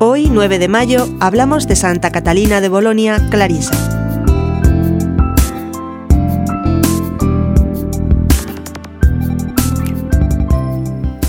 [0.00, 3.72] 9 de mayo hablamos de Santa Catalina de Bolonia, Clarisa.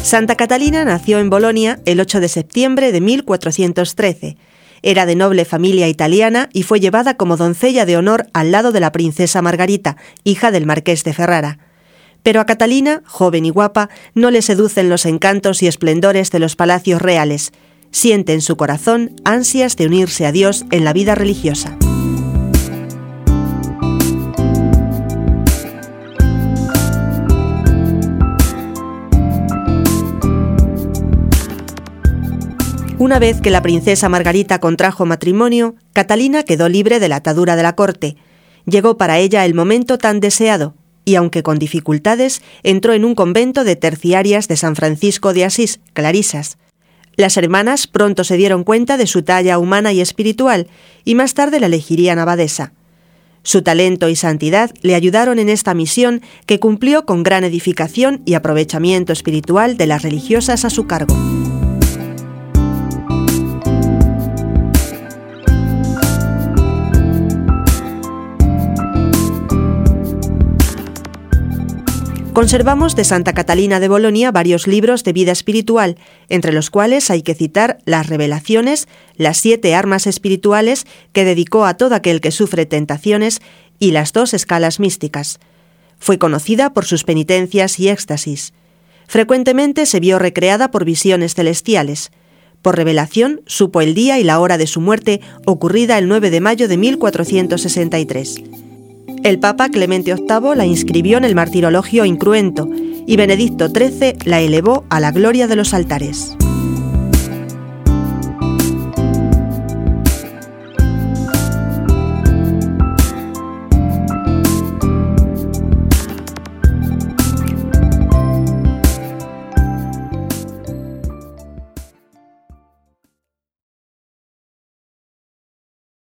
[0.01, 4.37] Santa Catalina nació en Bolonia el 8 de septiembre de 1413.
[4.81, 8.79] Era de noble familia italiana y fue llevada como doncella de honor al lado de
[8.79, 11.59] la princesa Margarita, hija del marqués de Ferrara.
[12.23, 16.55] Pero a Catalina, joven y guapa, no le seducen los encantos y esplendores de los
[16.55, 17.51] palacios reales.
[17.95, 21.77] Siente en su corazón ansias de unirse a Dios en la vida religiosa.
[32.97, 37.63] Una vez que la princesa Margarita contrajo matrimonio, Catalina quedó libre de la atadura de
[37.63, 38.17] la corte.
[38.65, 43.63] Llegó para ella el momento tan deseado, y aunque con dificultades, entró en un convento
[43.63, 46.57] de terciarias de San Francisco de Asís, Clarisas.
[47.17, 50.67] Las hermanas pronto se dieron cuenta de su talla humana y espiritual,
[51.03, 52.73] y más tarde la elegirían abadesa.
[53.43, 58.33] Su talento y santidad le ayudaron en esta misión que cumplió con gran edificación y
[58.33, 61.15] aprovechamiento espiritual de las religiosas a su cargo.
[72.35, 75.95] Conservamos de Santa Catalina de Bolonia varios libros de vida espiritual,
[76.27, 81.75] entre los cuales hay que citar las revelaciones, las siete armas espirituales que dedicó a
[81.75, 83.39] todo aquel que sufre tentaciones
[83.79, 85.39] y las dos escalas místicas.
[85.97, 88.51] Fue conocida por sus penitencias y éxtasis.
[89.07, 92.11] Frecuentemente se vio recreada por visiones celestiales.
[92.61, 96.41] Por revelación supo el día y la hora de su muerte ocurrida el 9 de
[96.41, 98.64] mayo de 1463.
[99.25, 102.69] El Papa Clemente VIII la inscribió en el Martirologio Incruento
[103.07, 106.37] y Benedicto XIII la elevó a la gloria de los altares.